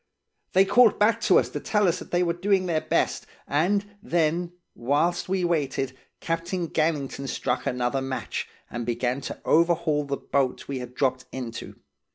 They 0.53 0.65
called 0.65 0.97
back 0.97 1.21
to 1.21 1.37
us 1.37 1.49
to 1.49 1.59
tell 1.59 1.87
us 1.87 1.99
they 1.99 2.23
were 2.23 2.33
doing 2.33 2.65
their 2.65 2.81
best, 2.81 3.27
and 3.47 3.85
then, 4.01 4.51
whilst 4.73 5.29
we 5.29 5.45
waited, 5.45 5.95
Captain 6.19 6.69
Gannington 6.69 7.29
struck 7.29 7.67
another 7.67 8.01
match, 8.01 8.47
and 8.71 8.83
began 8.83 9.21
to 9.21 9.39
overhaul 9.45 10.05
the 10.05 10.17
boat 10.17 10.67
we 10.67 10.79
had 10.79 10.95
dropped 10.95 11.25
into. 11.31 11.75